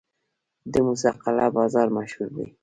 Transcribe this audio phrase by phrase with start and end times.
[0.71, 2.47] د موسی قلعه بازار مشهور دی